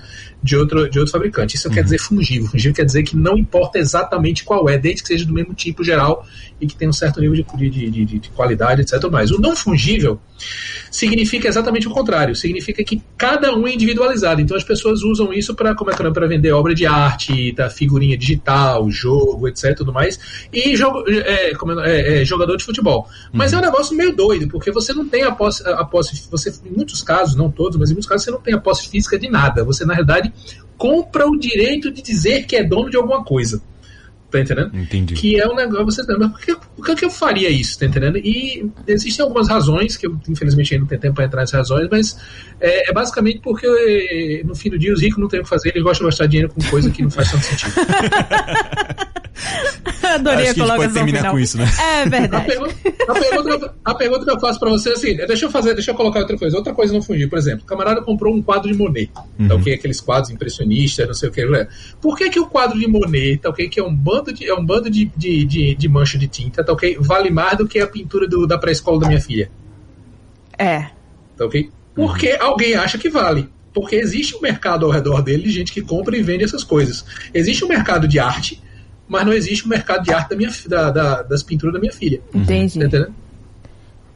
de 0.44 0.56
outro, 0.56 0.88
de 0.88 1.00
outro 1.00 1.12
fabricante. 1.12 1.56
Isso 1.56 1.67
uhum. 1.67 1.74
quer 1.74 1.84
dizer 1.86 1.98
fungível. 1.98 2.48
Fungível 2.50 2.75
quer 2.75 2.86
dizer 2.86 3.01
que 3.01 3.17
não 3.17 3.36
importa 3.36 3.79
exatamente 3.79 4.44
qual 4.44 4.70
é, 4.70 4.77
desde 4.77 5.01
que 5.01 5.08
seja 5.08 5.25
do 5.25 5.34
mesmo 5.34 5.56
tipo 5.56 5.84
geral 5.84 6.24
e 6.62 6.67
que 6.67 6.75
tenha 6.75 6.89
um 6.89 6.94
certo 6.94 7.20
nível 7.20 7.36
de, 7.36 7.70
de, 7.70 7.89
de, 7.89 8.20
de 8.20 8.29
qualidade, 8.29 8.82
etc. 8.82 9.03
Mais. 9.10 9.32
O 9.32 9.41
não 9.41 9.56
fungível 9.56 10.20
significa 10.91 11.48
exatamente 11.48 11.88
o 11.88 11.91
contrário. 11.91 12.36
Significa 12.36 12.84
que 12.84 13.01
cada 13.17 13.56
um 13.56 13.67
é 13.67 13.74
individualizado. 13.74 14.39
Então 14.39 14.56
as 14.56 14.63
pessoas 14.63 14.76
usam 14.86 15.34
isso 15.34 15.55
para 15.55 15.75
como 15.75 15.91
é 15.91 15.96
para 15.96 16.27
vender 16.27 16.51
obra 16.51 16.74
de 16.74 16.86
arte, 16.86 17.51
da 17.51 17.69
figurinha 17.69 18.17
digital, 18.17 18.89
jogo, 18.89 19.48
etc. 19.48 19.75
Tudo 19.75 19.93
mais. 19.93 20.19
E 20.51 20.75
jogo, 20.75 21.03
é, 21.07 21.51
é, 21.51 22.22
é, 22.22 22.25
jogador 22.25 22.57
de 22.57 22.63
futebol. 22.63 23.07
Mas 23.31 23.51
uhum. 23.51 23.60
é 23.60 23.62
um 23.62 23.65
negócio 23.65 23.96
meio 23.96 24.15
doido, 24.15 24.48
porque 24.48 24.72
você 24.72 24.93
não 24.93 25.07
tem 25.07 25.24
a 25.24 25.31
posse, 25.31 25.67
a 25.67 25.84
posse. 25.84 26.27
Você, 26.29 26.53
em 26.65 26.75
muitos 26.75 27.01
casos, 27.01 27.36
não 27.36 27.50
todos, 27.50 27.77
mas 27.77 27.89
em 27.89 27.93
muitos 27.93 28.10
casos 28.10 28.25
você 28.25 28.31
não 28.31 28.41
tem 28.41 28.53
a 28.53 28.60
posse 28.60 28.89
física 28.89 29.17
de 29.17 29.29
nada. 29.29 29.63
Você, 29.63 29.86
na 29.86 29.93
realidade, 29.93 30.31
compra 30.77 31.27
o 31.27 31.38
direito 31.38 31.91
de 31.91 32.01
dizer 32.01 32.46
que 32.46 32.55
é 32.55 32.63
dono 32.63 32.89
de 32.89 32.98
alguma 32.98 33.24
coisa. 33.24 33.62
Tá 34.38 34.41
entendendo? 34.41 34.77
Entendi. 34.77 35.13
Que 35.15 35.39
é 35.39 35.48
um 35.48 35.56
negócio, 35.56 35.86
você 35.86 36.17
mas 36.17 36.32
por 36.32 36.39
que, 36.39 36.56
por 36.75 36.96
que 36.96 37.06
eu 37.06 37.10
faria 37.10 37.50
isso, 37.50 37.79
tá 37.79 37.86
entendendo? 37.86 38.17
E 38.17 38.70
existem 38.86 39.24
algumas 39.24 39.48
razões, 39.48 39.98
que 39.98 40.06
eu 40.06 40.15
infelizmente 40.29 40.74
ainda 40.74 40.82
não 40.82 40.88
tenho 40.88 41.01
tempo 41.01 41.15
para 41.15 41.25
entrar 41.25 41.41
nessas 41.41 41.58
razões, 41.58 41.88
mas 41.89 42.20
é, 42.60 42.89
é, 42.89 42.94
basicamente 42.94 43.39
porque 43.39 44.44
no 44.46 44.56
fim 44.56 44.70
do 44.70 44.77
dia 44.77 44.94
os 44.94 45.01
ricos 45.01 45.17
não 45.17 45.27
têm 45.27 45.39
o 45.39 45.44
que 45.44 45.50
fazer, 45.50 45.70
eles 45.70 45.84
gostam 45.84 46.06
de 46.06 46.12
gastar 46.12 46.27
dinheiro 46.27 46.53
com 46.53 46.62
coisa 46.70 46.91
que 46.91 47.01
não 47.01 47.10
faz 47.10 47.32
tanto 47.32 47.46
sentido. 47.46 47.74
Adorei 50.03 50.48
Acho 50.48 50.51
a 50.51 50.53
que 50.53 50.62
a 50.62 50.65
gente 50.65 50.75
pode 50.77 50.94
terminar 50.94 51.17
final. 51.20 51.34
com 51.34 51.39
isso, 51.39 51.58
né? 51.58 51.65
É 51.98 52.10
verdade. 52.10 52.44
A 52.44 52.46
pergunta, 52.46 52.75
a 53.08 53.13
pergunta, 53.13 53.75
a 53.86 53.96
pergunta 53.96 54.25
que 54.25 54.32
eu 54.32 54.39
faço 54.39 54.60
pra 54.60 54.70
você 54.70 54.89
é 54.89 54.94
assim: 54.94 55.15
deixa 55.15 55.46
eu 55.46 55.51
fazer, 55.51 55.74
deixa 55.74 55.91
eu 55.91 55.96
colocar 55.96 56.20
outra 56.20 56.38
coisa. 56.38 56.58
Outra 56.58 56.74
coisa 56.74 56.94
não 56.94 57.01
fugir. 57.01 57.29
Por 57.29 57.38
exemplo, 57.38 57.63
o 57.63 57.65
camarada 57.65 58.01
comprou 58.01 58.34
um 58.34 58.41
quadro 58.41 58.72
de 58.72 58.77
Monet. 58.77 59.08
Tá 59.13 59.24
uhum. 59.39 59.48
Tá, 59.48 59.56
okay? 59.56 59.74
Aqueles 59.74 60.01
quadros 60.01 60.32
impressionistas, 60.32 61.08
não 61.08 61.13
sei 61.13 61.29
o 61.29 61.32
que. 61.32 61.46
Né? 61.46 61.67
Por 62.01 62.17
que, 62.17 62.29
que 62.29 62.39
o 62.39 62.48
quadro 62.48 62.79
de 62.79 62.88
Monet, 62.88 63.38
tá, 63.38 63.50
okay? 63.50 63.67
que 63.67 63.79
é 63.79 63.84
um 63.84 63.94
bando 63.94 64.34
de, 64.34 64.48
é 64.48 64.53
um 64.53 64.65
bando 64.65 64.89
de, 64.89 65.06
de, 65.15 65.46
de, 65.46 65.75
de 65.75 65.89
mancha 65.89 66.17
de 66.17 66.27
tinta, 66.27 66.63
tá, 66.63 66.74
okay? 66.74 66.98
vale 67.00 67.29
mais 67.29 67.58
do 67.58 67.67
que 67.67 67.79
a 67.79 67.88
pintura 67.88 68.27
do, 68.27 68.46
da 68.48 68.58
pré-escola 68.58 69.00
da 69.00 69.08
minha 69.08 69.22
filha? 69.22 69.51
É. 70.58 70.88
Tá 71.36 71.46
ok? 71.46 71.70
Porque 71.96 72.34
uhum. 72.34 72.38
alguém 72.41 72.75
acha 72.75 72.98
que 72.98 73.10
vale 73.10 73.50
porque 73.74 73.96
existe 73.96 74.36
um 74.36 74.41
mercado 74.41 74.88
ao 74.88 74.91
redor 74.91 75.22
dele 75.22 75.44
de 75.44 75.51
gente 75.51 75.72
que 75.72 75.84
compra 75.84 76.17
e 76.17 76.24
vende 76.24 76.44
essas 76.44 76.63
coisas. 76.63 77.06
Existe 77.32 77.63
um 77.63 77.67
mercado 77.67 78.08
de 78.08 78.17
arte 78.17 78.60
mas 79.07 79.25
não 79.25 79.33
existe 79.33 79.63
o 79.63 79.67
um 79.67 79.69
mercado 79.69 80.03
de 80.03 80.13
arte 80.13 80.29
da 80.29 80.35
minha, 80.35 80.51
da, 80.67 80.91
da, 80.91 81.21
das 81.23 81.43
pinturas 81.43 81.73
da 81.73 81.79
minha 81.79 81.93
filha. 81.93 82.21
Entendi. 82.33 82.79
Tá 82.79 82.85
entendendo? 82.85 83.13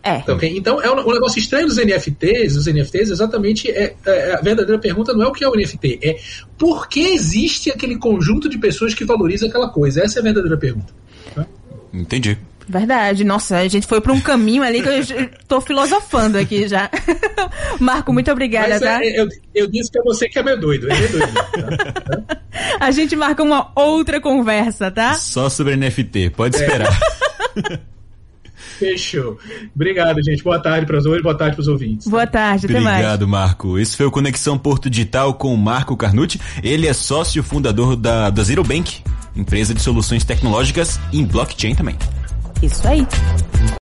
É. 0.03 0.17
Então, 0.17 0.35
okay? 0.35 0.57
então, 0.57 0.81
é 0.81 0.89
um, 0.89 0.99
um, 0.99 1.13
negócio 1.13 1.37
estranho 1.37 1.67
dos 1.67 1.77
NFTs, 1.77 2.55
os 2.55 2.65
NFTs 2.65 3.11
exatamente 3.11 3.69
é, 3.69 3.95
é, 4.03 4.33
a 4.33 4.41
verdadeira 4.41 4.79
pergunta 4.79 5.13
não 5.13 5.23
é 5.23 5.27
o 5.27 5.31
que 5.31 5.43
é 5.43 5.47
o 5.47 5.55
NFT, 5.55 5.99
é 6.01 6.17
por 6.57 6.89
que 6.89 7.13
existe 7.13 7.69
aquele 7.69 7.97
conjunto 7.97 8.49
de 8.49 8.57
pessoas 8.57 8.95
que 8.95 9.05
valoriza 9.05 9.45
aquela 9.45 9.69
coisa? 9.69 10.01
Essa 10.01 10.17
é 10.17 10.21
a 10.21 10.23
verdadeira 10.23 10.57
pergunta. 10.57 10.91
Tá? 11.35 11.45
Entendi. 11.93 12.37
Verdade, 12.67 13.23
nossa, 13.23 13.57
a 13.57 13.67
gente 13.67 13.87
foi 13.87 13.99
para 13.99 14.13
um 14.13 14.21
caminho 14.21 14.63
ali 14.63 14.81
que 14.81 14.89
eu 14.89 15.29
tô 15.47 15.61
filosofando 15.61 16.37
aqui 16.37 16.67
já. 16.67 16.89
Marco, 17.79 18.13
muito 18.13 18.31
obrigada, 18.31 18.69
Mas, 18.69 18.81
tá? 18.81 19.03
É, 19.03 19.19
eu, 19.19 19.27
eu 19.53 19.67
disse 19.67 19.91
pra 19.91 20.01
você 20.03 20.29
que 20.29 20.39
é 20.39 20.43
meio 20.43 20.59
doido, 20.59 20.89
é 20.89 20.97
meio 20.97 21.11
doido. 21.11 21.33
tá? 22.23 22.37
A 22.79 22.91
gente 22.91 23.15
marca 23.15 23.43
uma 23.43 23.71
outra 23.75 24.21
conversa, 24.21 24.91
tá? 24.91 25.13
Só 25.15 25.49
sobre 25.49 25.75
NFT, 25.75 26.31
pode 26.31 26.55
esperar. 26.55 26.97
É. 27.55 27.91
Fechou. 28.81 29.37
Obrigado, 29.75 30.23
gente. 30.23 30.43
Boa 30.43 30.59
tarde 30.59 30.87
para 30.87 30.97
os 30.97 31.05
ouvintes, 31.05 31.23
boa 31.23 31.37
tarde 31.37 31.55
para 31.55 31.61
os 31.61 31.67
ouvintes. 31.67 32.07
Boa 32.07 32.25
tarde, 32.25 32.65
até 32.65 32.79
mais. 32.79 32.95
Obrigado, 32.97 33.27
Marco. 33.27 33.77
Esse 33.77 33.95
foi 33.95 34.07
o 34.07 34.11
Conexão 34.11 34.57
Porto 34.57 34.89
Digital 34.89 35.35
com 35.35 35.53
o 35.53 35.57
Marco 35.57 35.95
Carnucci. 35.95 36.39
Ele 36.63 36.87
é 36.87 36.93
sócio 36.93 37.43
fundador 37.43 37.95
da, 37.95 38.31
da 38.31 38.43
Zero 38.43 38.63
Bank, 38.63 39.03
empresa 39.35 39.73
de 39.73 39.81
soluções 39.81 40.23
tecnológicas 40.23 40.99
em 41.13 41.23
blockchain 41.23 41.75
também. 41.75 41.95
Isso 42.61 42.87
aí. 42.87 43.07